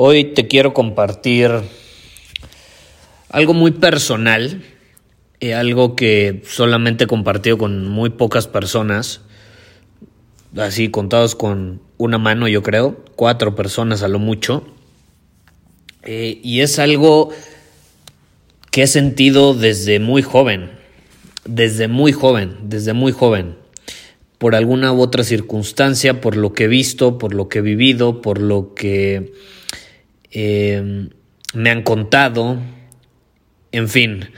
[0.00, 1.50] Hoy te quiero compartir
[3.30, 4.62] algo muy personal,
[5.40, 9.22] eh, algo que solamente he compartido con muy pocas personas,
[10.56, 14.68] así contados con una mano yo creo, cuatro personas a lo mucho,
[16.04, 17.30] eh, y es algo
[18.70, 20.70] que he sentido desde muy joven,
[21.44, 23.56] desde muy joven, desde muy joven,
[24.38, 28.22] por alguna u otra circunstancia, por lo que he visto, por lo que he vivido,
[28.22, 29.32] por lo que
[30.30, 31.08] eh,
[31.54, 32.58] me han contado,
[33.72, 34.30] en fin,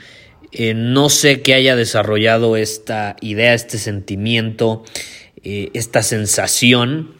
[0.51, 4.83] eh, no sé qué haya desarrollado esta idea, este sentimiento,
[5.43, 7.13] eh, esta sensación,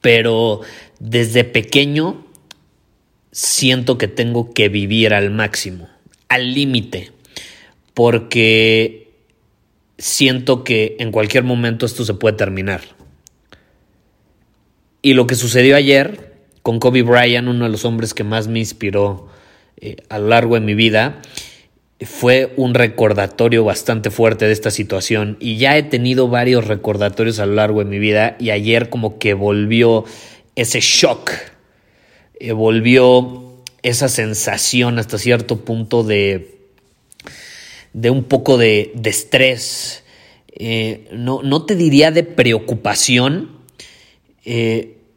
[0.00, 0.60] pero
[0.98, 2.26] desde pequeño
[3.30, 5.88] siento que tengo que vivir al máximo,
[6.28, 7.12] al límite,
[7.94, 9.12] porque
[9.96, 12.80] siento que en cualquier momento esto se puede terminar.
[15.02, 16.27] Y lo que sucedió ayer
[16.68, 19.26] con Kobe Bryant, uno de los hombres que más me inspiró
[19.78, 21.22] eh, a lo largo de mi vida,
[22.02, 25.38] fue un recordatorio bastante fuerte de esta situación.
[25.40, 29.18] Y ya he tenido varios recordatorios a lo largo de mi vida y ayer como
[29.18, 30.04] que volvió
[30.56, 31.30] ese shock,
[32.38, 33.44] eh, volvió
[33.82, 36.54] esa sensación hasta cierto punto de,
[37.94, 40.04] de un poco de, estrés,
[40.52, 43.56] eh, no, no, te diría de preocupación,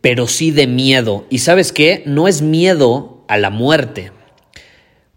[0.01, 1.25] pero sí de miedo.
[1.29, 2.03] ¿Y sabes qué?
[2.05, 4.11] No es miedo a la muerte,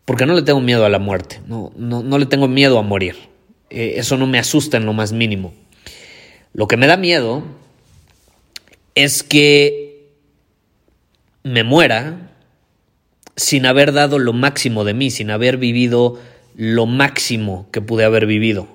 [0.05, 3.17] porque no le tengo miedo a la muerte, no, no, le tengo miedo a morir.
[3.71, 5.53] Eh, eso no me asusta en lo más mínimo.
[6.53, 7.43] Lo que me da miedo
[8.95, 10.11] es que
[11.43, 12.31] me muera
[13.37, 16.21] sin haber dado lo máximo de mí, sin haber vivido
[16.55, 18.69] lo máximo que pude haber vivido.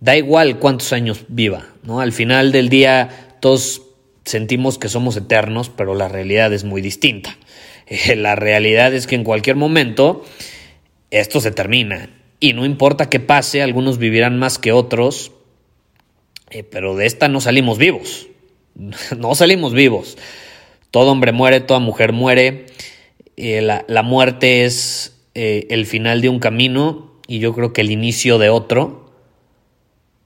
[0.00, 2.00] Da igual cuántos años viva, ¿no?
[2.00, 3.80] Al final del día todos
[4.24, 7.36] sentimos que somos eternos, pero la realidad es muy distinta.
[7.86, 10.24] Eh, la realidad es que en cualquier momento
[11.10, 12.10] esto se termina.
[12.40, 15.32] Y no importa qué pase, algunos vivirán más que otros,
[16.50, 18.28] eh, pero de esta no salimos vivos.
[19.16, 20.18] No salimos vivos.
[20.90, 22.66] Todo hombre muere, toda mujer muere.
[23.36, 27.92] Eh, la, la, muerte es el final de un camino y yo creo que el
[27.92, 29.03] inicio de otro.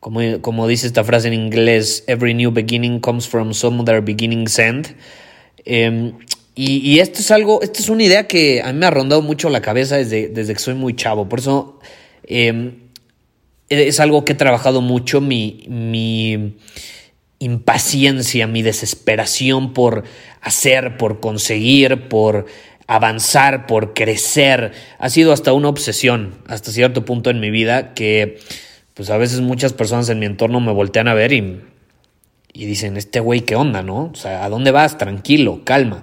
[0.00, 4.94] Como, dice esta frase en inglés, every new beginning comes from some other beginning's end.
[5.64, 6.12] Em,
[6.54, 9.48] y, esto es algo, esto es una idea que a mí me ha rondado mucho
[9.48, 11.28] la cabeza desde, desde que soy muy chavo.
[11.28, 11.78] Por eso
[12.24, 12.74] em,
[13.68, 16.56] es algo que he trabajado mucho, mi, mi
[17.38, 20.04] impaciencia, mi desesperación por
[20.40, 22.46] hacer, por conseguir, por
[22.86, 24.72] avanzar, por crecer.
[24.98, 28.38] Ha sido hasta una obsesión, hasta cierto punto en mi vida que
[28.98, 31.60] pues a veces muchas personas en mi entorno me voltean a ver y,
[32.52, 34.10] y dicen, este güey, ¿qué onda, no?
[34.12, 34.98] O sea, ¿a dónde vas?
[34.98, 36.02] Tranquilo, calma.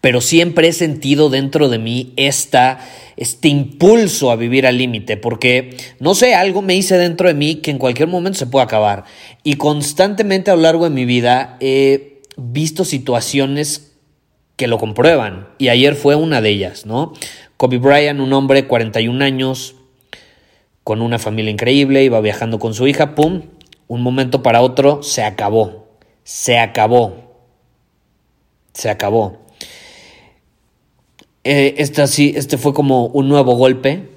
[0.00, 2.80] Pero siempre he sentido dentro de mí esta,
[3.16, 7.54] este impulso a vivir al límite, porque, no sé, algo me hice dentro de mí
[7.56, 9.04] que en cualquier momento se puede acabar.
[9.44, 13.92] Y constantemente a lo largo de mi vida he visto situaciones
[14.56, 15.50] que lo comprueban.
[15.58, 17.12] Y ayer fue una de ellas, ¿no?
[17.56, 19.75] Kobe Bryant, un hombre, 41 años,
[20.86, 23.42] con una familia increíble, iba viajando con su hija, ¡pum!
[23.88, 25.88] Un momento para otro se acabó,
[26.22, 27.42] se acabó,
[28.72, 29.38] se acabó.
[31.42, 32.04] Eh, este,
[32.38, 34.10] este fue como un nuevo golpe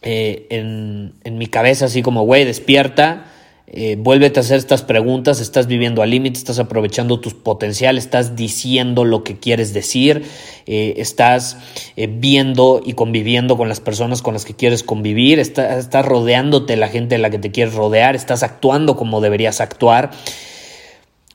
[0.00, 3.26] eh, en, en mi cabeza, así como, güey, despierta,
[3.76, 8.36] eh, vuélvete a hacer estas preguntas, estás viviendo al límite, estás aprovechando tus potenciales, estás
[8.36, 10.22] diciendo lo que quieres decir,
[10.66, 11.58] eh, estás
[11.96, 16.86] eh, viendo y conviviendo con las personas con las que quieres convivir, estás rodeándote la
[16.86, 20.12] gente de la que te quieres rodear, estás actuando como deberías actuar.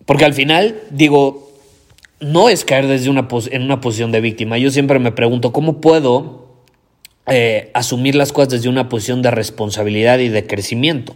[0.06, 1.52] Porque al final, digo,
[2.22, 4.58] no es caer desde una en una posición de víctima.
[4.58, 6.49] Yo siempre me pregunto, ¿cómo puedo
[7.32, 11.16] eh, asumir las cosas desde una posición de responsabilidad y de crecimiento?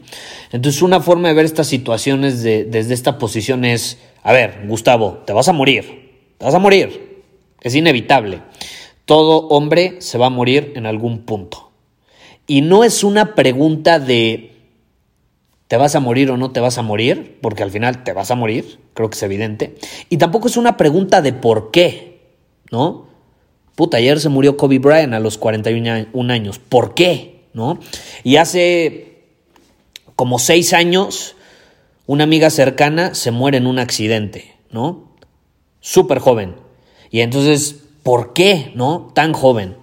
[0.51, 5.33] Entonces, una forma de ver estas situaciones desde esta posición es, a ver, Gustavo, te
[5.33, 7.23] vas a morir, te vas a morir,
[7.61, 8.41] es inevitable.
[9.05, 11.71] Todo hombre se va a morir en algún punto.
[12.47, 14.53] Y no es una pregunta de
[15.73, 17.39] ¿Te vas a morir o no te vas a morir?
[17.41, 19.73] Porque al final te vas a morir, creo que es evidente.
[20.07, 22.35] Y tampoco es una pregunta de por qué,
[22.69, 23.07] ¿no?
[23.75, 26.59] Puta, ayer se murió Kobe Bryant a los 41 años.
[26.59, 27.41] ¿Por qué?
[27.53, 27.79] ¿No?
[28.23, 29.23] Y hace
[30.15, 31.35] como seis años,
[32.05, 35.15] una amiga cercana se muere en un accidente, ¿no?
[35.79, 36.55] Súper joven.
[37.09, 39.11] Y entonces, ¿por qué, no?
[39.13, 39.75] Tan joven.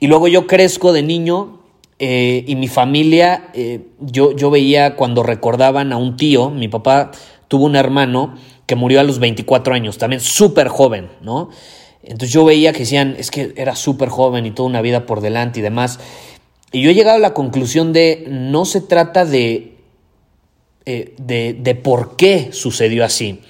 [0.00, 1.60] Y luego yo crezco de niño
[1.98, 7.10] eh, y mi familia, eh, yo, yo veía cuando recordaban a un tío, mi papá
[7.48, 8.36] tuvo un hermano
[8.66, 11.50] que murió a los 24 años, también súper joven, ¿no?
[12.08, 15.20] Entonces yo veía que decían, es que era súper joven y toda una vida por
[15.20, 16.00] delante y demás.
[16.72, 19.76] Y yo he llegado a la conclusión de, no se trata de,
[20.86, 23.40] eh, de, de por qué sucedió así,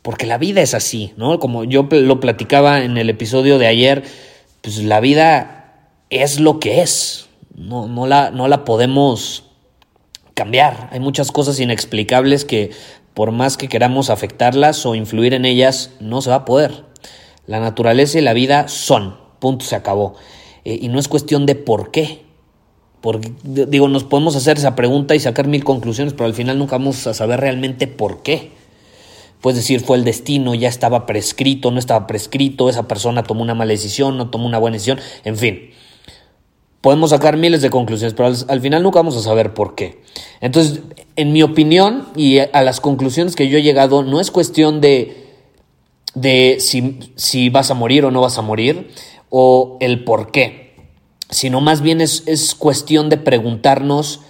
[0.00, 1.38] porque la vida es así, ¿no?
[1.38, 4.02] Como yo lo platicaba en el episodio de ayer,
[4.62, 9.44] pues la vida es lo que es, no, no, la, no la podemos
[10.32, 10.88] cambiar.
[10.90, 12.70] Hay muchas cosas inexplicables que
[13.12, 16.85] por más que queramos afectarlas o influir en ellas, no se va a poder.
[17.46, 20.14] La naturaleza y la vida son, punto, se acabó.
[20.64, 22.24] Eh, y no es cuestión de por qué.
[23.00, 26.78] Porque, digo, nos podemos hacer esa pregunta y sacar mil conclusiones, pero al final nunca
[26.78, 28.52] vamos a saber realmente por qué.
[29.40, 33.54] Puedes decir, fue el destino, ya estaba prescrito, no estaba prescrito, esa persona tomó una
[33.54, 35.70] mala decisión, no tomó una buena decisión, en fin
[36.86, 39.98] podemos sacar miles de conclusiones, pero al, final nunca vamos a saber por qué.
[40.40, 40.82] Entonces,
[41.16, 45.25] en mi opinión y a las conclusiones que yo he llegado, no es cuestión de,
[46.16, 48.90] de si, si vas a morir o no vas a morir,
[49.28, 50.74] o el por qué,
[51.30, 54.22] sino más bien es, es cuestión de preguntarnos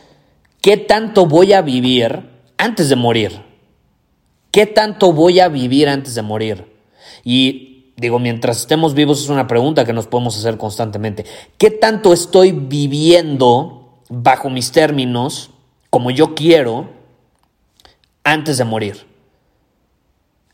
[0.60, 2.28] qué tanto voy a vivir
[2.58, 3.40] antes de morir.
[4.50, 6.72] ¿Qué tanto voy a vivir antes de morir?
[7.22, 11.24] Y digo, mientras estemos vivos es una pregunta que nos podemos hacer constantemente.
[11.56, 15.50] ¿Qué tanto estoy viviendo bajo mis términos,
[15.90, 16.88] como yo quiero,
[18.24, 19.06] antes de morir?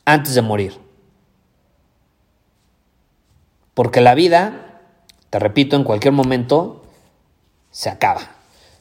[0.05, 0.73] Antes de morir.
[3.74, 4.80] Porque la vida,
[5.30, 6.82] te repito, en cualquier momento
[7.70, 8.32] se acaba.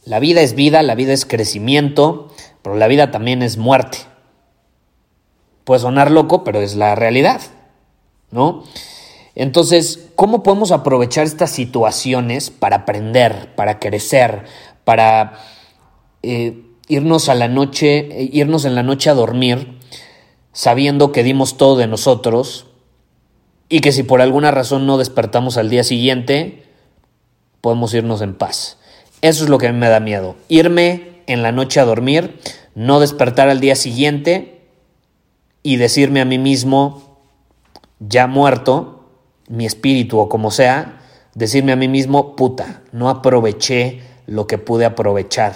[0.03, 2.29] La vida es vida, la vida es crecimiento,
[2.61, 3.99] pero la vida también es muerte.
[5.63, 7.41] Puede sonar loco, pero es la realidad.
[8.31, 8.63] ¿no?
[9.35, 14.43] Entonces, ¿cómo podemos aprovechar estas situaciones para aprender, para crecer,
[14.83, 15.39] para
[16.23, 19.79] eh, irnos a la noche, eh, irnos en la noche a dormir,
[20.51, 22.67] sabiendo que dimos todo de nosotros
[23.71, 26.65] y que si por alguna razón no despertamos al día siguiente,
[27.61, 28.77] podemos irnos en paz?
[29.21, 30.35] Eso es lo que a mí me da miedo.
[30.49, 32.37] Irme en la noche a dormir,
[32.75, 34.67] no despertar al día siguiente
[35.63, 37.17] y decirme a mí mismo,
[37.99, 39.09] ya muerto,
[39.47, 41.01] mi espíritu o como sea,
[41.33, 45.55] decirme a mí mismo, puta, no aproveché lo que pude aprovechar,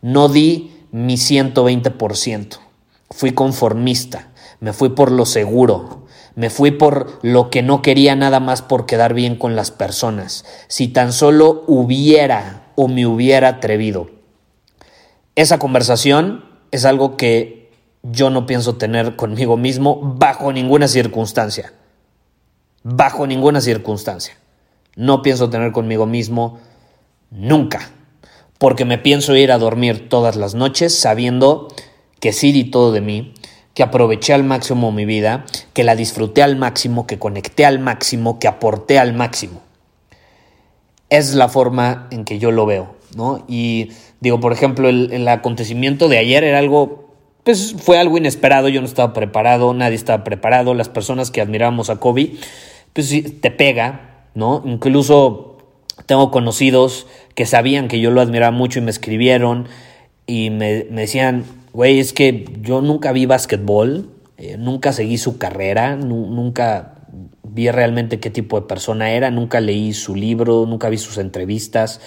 [0.00, 2.58] no di mi 120%,
[3.10, 4.28] fui conformista,
[4.60, 6.06] me fui por lo seguro,
[6.38, 10.44] me fui por lo que no quería nada más por quedar bien con las personas,
[10.68, 14.08] si tan solo hubiera o me hubiera atrevido.
[15.34, 17.72] Esa conversación es algo que
[18.04, 21.72] yo no pienso tener conmigo mismo bajo ninguna circunstancia.
[22.84, 24.34] Bajo ninguna circunstancia.
[24.94, 26.60] No pienso tener conmigo mismo
[27.32, 27.90] nunca.
[28.58, 31.66] Porque me pienso ir a dormir todas las noches sabiendo
[32.20, 33.34] que sí di todo de mí,
[33.78, 38.40] que aproveché al máximo mi vida, que la disfruté al máximo, que conecté al máximo,
[38.40, 39.60] que aporté al máximo.
[41.10, 43.44] Es la forma en que yo lo veo, ¿no?
[43.46, 48.80] Y digo, por ejemplo, el, acontecimiento de ayer era algo pues fue algo inesperado, yo
[48.80, 52.32] no estaba preparado, nadie estaba preparado, las personas que admiramos a Kobe,
[52.94, 54.60] pues te pega, ¿no?
[54.66, 55.58] Incluso
[56.06, 57.06] tengo conocidos
[57.36, 59.68] que sabían que yo lo admiraba mucho y me escribieron
[60.26, 65.96] y me, decían, güey, es que yo nunca vi básquetbol, eh, nunca seguí su carrera,
[65.96, 67.06] nunca
[67.42, 72.00] vi realmente qué tipo de persona era, nunca leí su libro, nunca vi sus entrevistas,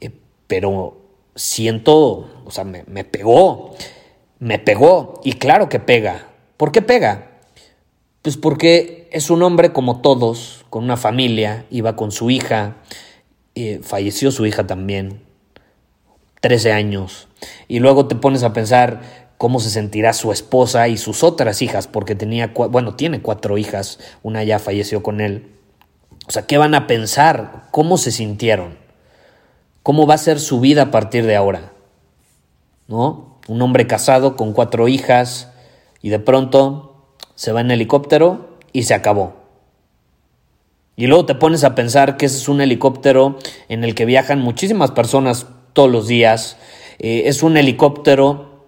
[0.00, 0.10] eh,
[0.46, 1.00] pero
[1.34, 3.74] siento, o sea, me, me pegó
[4.42, 5.20] me pegó.
[5.22, 6.26] Y claro que pega.
[6.56, 7.30] ¿Por qué pega?
[8.22, 12.76] Pues porque es un hombre como todos, con una familia, iba con su hija,
[13.54, 15.22] eh, falleció su hija también,
[16.40, 17.28] 13 años.
[17.68, 19.00] Y luego te pones a pensar
[19.38, 23.98] cómo se sentirá su esposa y sus otras hijas, porque tenía, bueno, tiene cuatro hijas,
[24.22, 25.52] una ya falleció con él.
[26.28, 27.64] O sea, ¿qué van a pensar?
[27.72, 28.78] ¿Cómo se sintieron?
[29.82, 31.72] ¿Cómo va a ser su vida a partir de ahora?
[32.86, 33.40] ¿No?
[33.48, 35.50] Un hombre casado con cuatro hijas
[36.00, 39.34] y de pronto se va en helicóptero y se acabó.
[40.94, 44.40] Y luego te pones a pensar que ese es un helicóptero en el que viajan
[44.40, 46.56] muchísimas personas todos los días.
[47.02, 48.64] Eh, es un helicóptero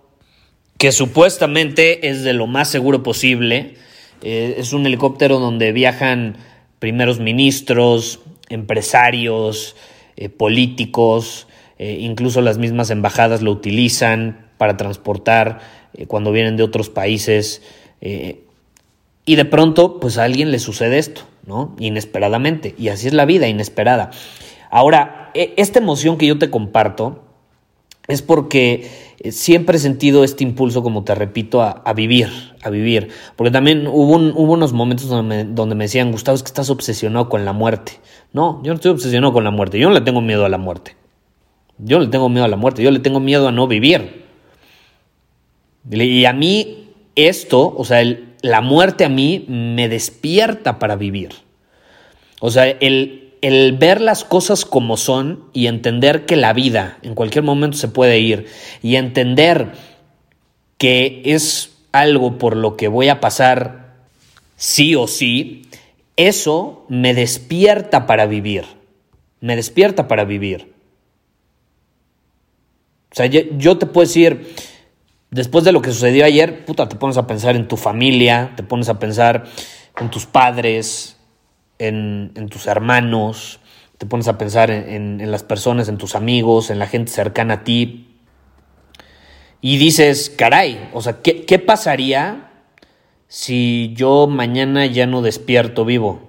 [0.76, 3.76] que supuestamente es de lo más seguro posible.
[4.22, 6.36] Eh, es un helicóptero donde viajan
[6.80, 9.76] primeros ministros, empresarios,
[10.16, 15.60] eh, políticos, incluso las mismas embajadas lo utilizan para transportar
[16.06, 17.62] cuando vienen de otros países.
[18.00, 21.74] y de pronto, pues a alguien le sucede esto, ¿no?
[21.78, 22.74] Inesperadamente.
[22.78, 24.12] Y así es la vida, inesperada.
[24.70, 27.23] Ahora, e, esta emoción que yo te comparto
[28.06, 28.90] es porque
[29.30, 32.28] siempre he sentido este impulso, como te repito, a, vivir,
[32.62, 33.08] a vivir.
[33.36, 37.52] Porque también hubo, unos momentos donde me decían, Gustavo, es que estás obsesionado con la
[37.52, 37.92] muerte.
[38.32, 39.78] No, yo no estoy obsesionado con la muerte.
[39.78, 40.96] Yo no le tengo miedo a la muerte.
[41.78, 42.82] Yo le tengo miedo a la muerte.
[42.82, 44.24] Yo le tengo miedo a no vivir.
[45.90, 48.02] Y a mí esto, o sea,
[48.42, 51.30] la muerte a mí me despierta para vivir.
[52.40, 57.14] O sea, el, el ver las cosas como son y entender que la vida en
[57.14, 58.46] cualquier momento se puede ir
[58.80, 59.72] y entender
[60.78, 63.96] que es algo por lo que voy a pasar
[64.56, 65.68] sí o sí,
[66.16, 68.64] eso me despierta para vivir.
[69.42, 70.72] Me despierta para vivir.
[73.12, 74.54] O sea, yo te puedo decir,
[75.30, 78.62] después de lo que sucedió ayer, puta, te pones a pensar en tu familia, te
[78.62, 79.44] pones a pensar
[80.00, 81.13] en tus padres,
[81.78, 83.60] en, tus hermanos,
[83.98, 87.64] te pones a pensar en, las personas, en tus amigos, en la gente cercana a
[87.64, 88.16] ti.
[89.60, 92.50] Y dices, caray, o sea, ¿qué, qué pasaría
[93.28, 96.22] si yo mañana ya no despierto vivo?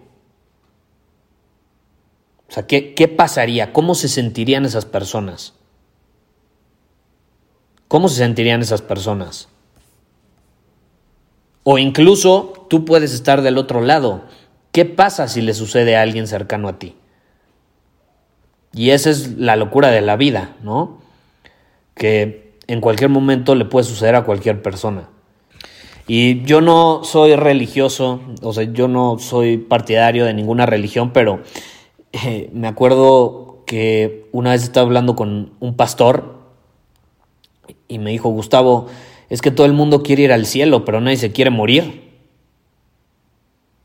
[2.48, 3.74] O sea, ¿qué, ¿qué, pasaría?
[3.74, 5.54] ¿Cómo se sentirían esas personas?
[7.88, 9.50] ¿Cómo se sentirían esas personas?
[11.64, 14.24] O incluso tú puedes estar del otro lado.
[14.76, 16.96] ¿Qué pasa si le sucede a alguien cercano a ti?
[18.74, 20.98] Y esa es la locura de la vida, ¿no?
[21.96, 25.08] Que en cualquier momento le puede suceder a cualquier persona.
[26.10, 31.40] Y yo no soy religioso, o sea, yo no soy partidario de ninguna religión, pero
[32.12, 36.36] eh, me acuerdo que una vez estaba hablando con un pastor
[37.88, 38.88] y me dijo, Gustavo,
[39.30, 42.05] es que todo el mundo quiere ir al cielo, pero nadie se quiere morir.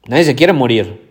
[0.06, 1.08] Nadie se quiere morir.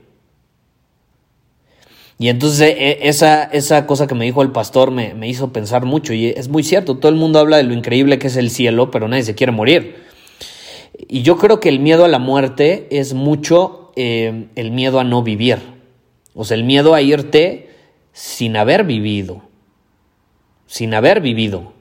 [2.17, 5.85] Y entonces e, esa, esa cosa que me dijo el pastor me, me hizo pensar
[5.85, 8.49] mucho y es muy cierto, todo el mundo habla de lo increíble que es el
[8.49, 10.03] cielo, pero nadie se quiere morir.
[11.07, 15.05] Y yo creo que el miedo a la muerte es mucho eh, el miedo a
[15.05, 15.59] no vivir.
[16.33, 17.69] O sea, el miedo a irte
[18.11, 19.41] sin haber vivido.
[20.67, 21.73] Sin haber vivido.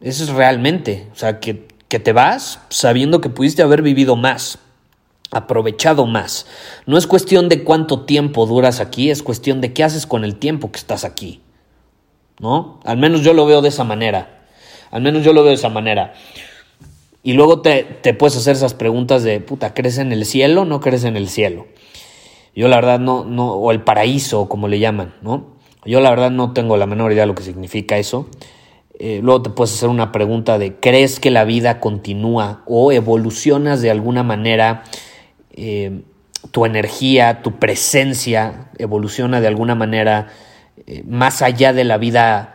[0.00, 1.06] Eso es realmente.
[1.12, 4.58] O sea, que, que te vas sabiendo que pudiste haber vivido más,
[5.30, 6.46] aprovechado más.
[6.86, 10.36] No es cuestión de cuánto tiempo duras aquí, es cuestión de qué haces con el
[10.36, 11.40] tiempo que estás aquí.
[12.40, 12.80] ¿No?
[12.84, 14.46] Al menos yo lo veo de esa manera.
[14.90, 16.14] Al menos yo lo veo de esa manera.
[17.22, 21.04] Y luego te, puedes hacer esas preguntas de, puta, ¿crees en el cielo no crees
[21.04, 21.66] en el cielo?
[22.54, 25.58] Yo la verdad no, no, o el paraíso, como le llaman, ¿no?
[25.84, 28.28] Yo la verdad no tengo la menor idea de lo que significa eso.
[28.98, 33.80] Eh, luego te puedes hacer una pregunta de, ¿crees que la vida continúa o evolucionas
[33.82, 34.84] de alguna manera?
[35.58, 36.02] Eh,
[36.52, 40.28] tu energía, tu presencia evoluciona de alguna manera
[40.86, 42.54] eh, más allá de la vida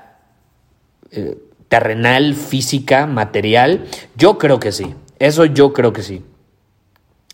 [1.67, 3.86] terrenal, física, material?
[4.15, 4.95] Yo creo que sí.
[5.19, 6.24] Eso yo creo que sí.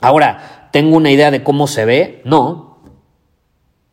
[0.01, 2.21] Ahora, ¿tengo una idea de cómo se ve?
[2.23, 2.79] No.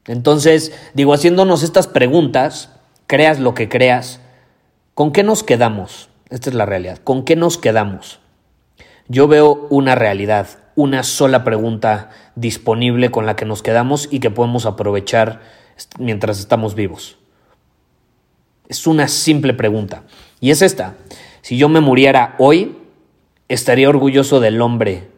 [0.07, 2.71] Entonces, digo, haciéndonos estas preguntas,
[3.09, 4.21] creas lo que creas,
[4.95, 6.11] ¿con qué nos quedamos?
[6.31, 6.99] Esta es la realidad.
[6.99, 8.21] ¿Con qué nos quedamos?
[9.09, 14.31] Yo veo una realidad, una sola pregunta disponible con la que nos quedamos y que
[14.31, 15.41] podemos aprovechar
[15.99, 17.19] mientras estamos vivos.
[18.69, 20.05] Es una simple pregunta.
[20.39, 20.95] Y es esta.
[21.41, 22.77] Si yo me muriera hoy,
[23.49, 25.09] estaría orgulloso del hombre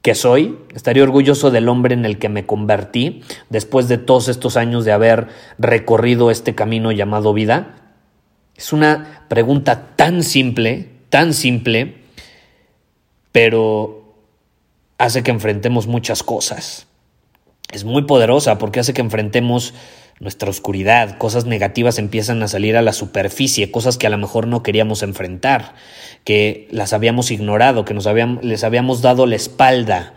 [0.00, 4.56] que soy, estaría orgulloso del hombre en el que me convertí después de todos estos
[4.56, 7.76] años de haber recorrido este camino llamado vida.
[8.56, 12.02] Es una pregunta tan simple, tan simple,
[13.32, 14.03] pero
[14.98, 16.86] hace que enfrentemos muchas cosas.
[17.72, 19.74] Es muy poderosa porque hace que enfrentemos
[20.20, 24.46] nuestra oscuridad, cosas negativas empiezan a salir a la superficie, cosas que a lo mejor
[24.46, 25.74] no queríamos enfrentar,
[26.22, 30.14] que las habíamos ignorado, que nos habíamos, les habíamos dado la espalda.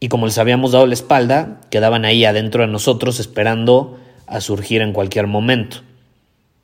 [0.00, 4.82] Y como les habíamos dado la espalda, quedaban ahí adentro de nosotros esperando a surgir
[4.82, 5.82] en cualquier momento.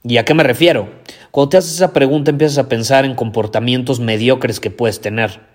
[0.03, 0.89] ¿Y a qué me refiero?
[1.31, 5.50] Cuando te haces esa pregunta empiezas a pensar en comportamientos mediocres que puedes tener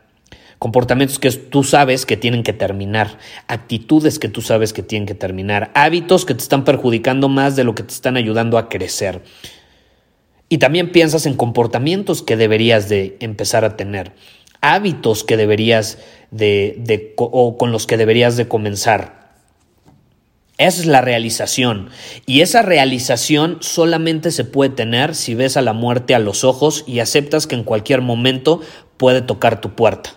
[0.60, 5.16] comportamientos que tú sabes que tienen que terminar, actitudes que tú sabes que tienen que
[5.16, 9.22] terminar, hábitos que te están perjudicando más de lo que te están ayudando a crecer.
[10.48, 14.14] Y también piensas en comportamientos que deberías de empezar a tener,
[14.62, 15.98] hábitos que deberías
[16.32, 19.26] de, de o con los que deberías de comenzar.
[20.58, 21.90] Esa es la realización.
[22.26, 26.86] Y esa realización solamente se puede tener si ves a la muerte a los ojos
[26.88, 28.62] y aceptas que en cualquier momento
[28.96, 30.12] puede tocar tu puerta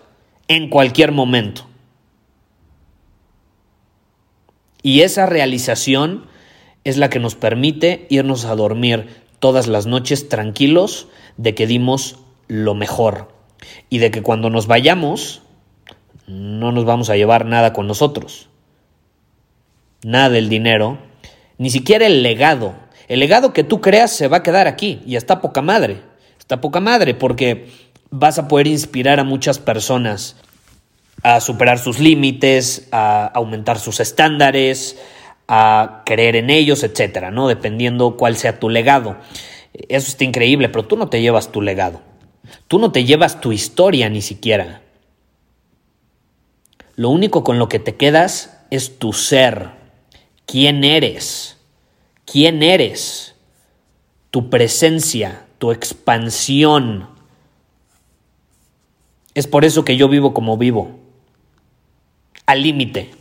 [0.49, 1.65] en cualquier momento.
[4.81, 6.25] Y esa realización
[6.83, 9.07] es la que nos permite irnos a dormir
[9.39, 13.31] todas las noches tranquilos de que dimos lo mejor
[13.89, 15.43] y de que cuando nos vayamos
[16.27, 18.49] no nos vamos a llevar nada con nosotros.
[20.03, 20.97] Nada del dinero,
[21.57, 22.73] ni siquiera el legado.
[23.07, 26.01] El legado que tú creas se va a quedar aquí y está poca madre.
[26.39, 27.67] Está poca madre porque
[28.11, 30.35] vas a poder inspirar a muchas personas
[31.23, 34.97] a superar sus límites, a aumentar sus estándares,
[35.47, 37.47] a creer en ellos, etcétera, ¿no?
[37.47, 39.17] Dependiendo cuál sea tu legado.
[39.73, 42.01] Eso está increíble, pero tú no te llevas tu legado.
[42.67, 44.81] Tú no te llevas tu historia ni siquiera.
[46.95, 49.71] Lo único con lo que te quedas es tu ser.
[50.45, 51.57] ¿Quién eres?
[52.25, 53.35] ¿Quién eres?
[54.31, 57.09] Tu presencia, tu expansión,
[59.33, 60.99] es por eso que yo vivo como vivo.
[62.45, 63.11] Al límite,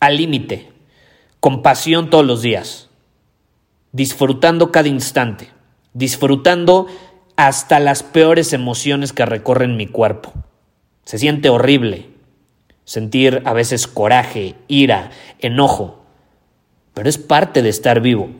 [0.00, 0.70] al límite,
[1.40, 2.90] con pasión todos los días,
[3.92, 5.48] disfrutando cada instante,
[5.94, 6.86] disfrutando
[7.36, 10.32] hasta las peores emociones que recorren mi cuerpo.
[11.04, 12.08] Se siente horrible
[12.84, 16.02] sentir a veces coraje, ira, enojo,
[16.94, 18.30] pero es parte de estar vivo.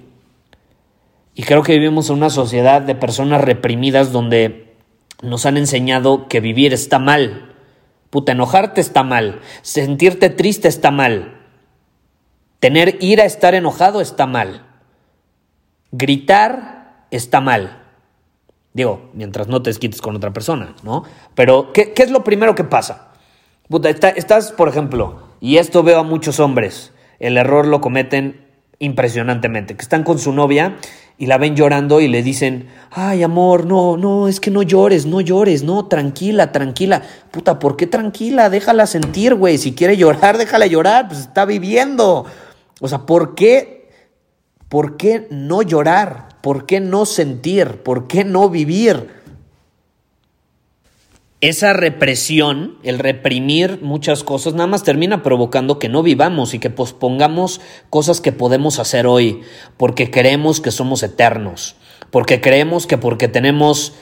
[1.35, 4.68] Y creo que vivimos en una sociedad de personas reprimidas donde
[5.23, 7.55] nos han enseñado que vivir está mal.
[8.11, 9.41] Puta, enojarte está mal.
[9.63, 11.41] Sentirte triste está mal.
[12.61, 14.67] Tener ira, estar enojado está mal.
[15.93, 17.83] Gritar está mal.
[18.73, 21.05] Digo, mientras no te desquites con otra persona, ¿no?
[21.35, 23.09] Pero, ¿qué, es lo primero que pasa?
[23.69, 28.47] Puta, estás, por ejemplo, y esto veo a muchos hombres, el error lo cometen
[28.79, 30.77] impresionantemente, que están con su novia
[31.21, 35.05] y la ven llorando y le dicen, ay amor, no, no, es que no llores,
[35.05, 37.03] no llores, no, tranquila, tranquila.
[37.33, 38.49] Puta, ¿por qué tranquila?
[38.49, 39.59] Déjala sentir, güey.
[39.59, 42.25] Si quiere llorar, déjala llorar, pues está viviendo.
[42.81, 43.91] O sea, ¿por qué?
[44.69, 46.29] ¿Por qué no llorar?
[46.41, 47.83] ¿Por qué no sentir?
[47.83, 49.18] ¿Por qué no vivir?
[51.41, 56.71] Esa represión, el reprimir muchas cosas, nada más termina provocando que no vivamos y que
[56.71, 59.43] pospongamos cosas que podemos hacer hoy,
[59.77, 61.77] porque creemos que somos eternos,
[62.11, 63.95] porque creemos que porque tenemos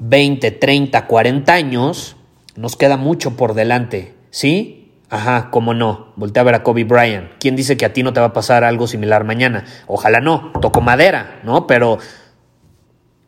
[0.00, 2.16] 20, 30, 40 años,
[2.56, 4.78] nos queda mucho por delante, ¿sí?
[5.08, 6.14] Ajá, cómo no.
[6.16, 7.32] Voltea a ver a Kobe Bryant.
[7.38, 9.66] ¿Quién dice que a ti no te va a pasar algo similar mañana?
[9.86, 11.66] Ojalá no, toco madera, ¿no?
[11.66, 11.98] Pero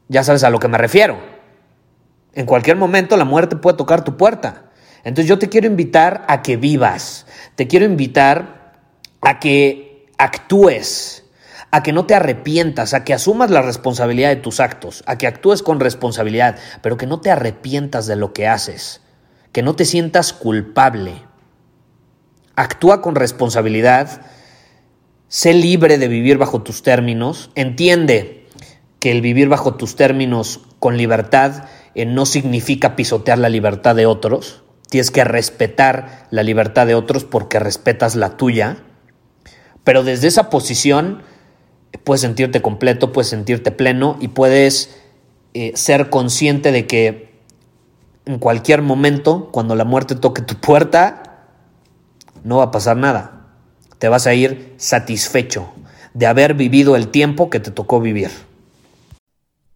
[0.08, 1.33] ya sabes a lo que me refiero.
[2.34, 4.64] En cualquier momento la muerte puede tocar tu puerta.
[5.04, 8.72] Entonces yo te quiero invitar a que vivas, te quiero invitar
[9.20, 11.24] a que actúes,
[11.70, 15.26] a que no te arrepientas, a que asumas la responsabilidad de tus actos, a que
[15.26, 19.02] actúes con responsabilidad, pero que no te arrepientas de lo que haces,
[19.52, 21.22] que no te sientas culpable.
[22.56, 24.22] Actúa con responsabilidad,
[25.28, 28.46] sé libre de vivir bajo tus términos, entiende
[29.00, 31.64] que el vivir bajo tus términos con libertad
[31.94, 34.62] eh, no significa pisotear la libertad de otros.
[34.88, 38.78] Tienes que respetar la libertad de otros porque respetas la tuya.
[39.82, 41.22] Pero desde esa posición
[41.92, 44.96] eh, puedes sentirte completo, puedes sentirte pleno y puedes
[45.54, 47.34] eh, ser consciente de que
[48.26, 51.46] en cualquier momento, cuando la muerte toque tu puerta,
[52.42, 53.48] no va a pasar nada.
[53.98, 55.72] Te vas a ir satisfecho
[56.14, 58.30] de haber vivido el tiempo que te tocó vivir.